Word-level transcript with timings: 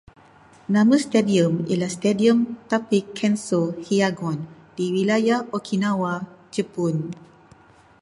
Nama 0.75 0.95
stadium 1.03 1.53
ialah 1.71 1.85
Stadium 1.97 2.39
Tapic 2.69 3.05
Kenso 3.17 3.61
Hiyagon, 3.85 4.37
di 4.75 4.85
Wilayah 4.95 5.39
Okinawa, 5.57 6.13
Jepun 6.53 6.95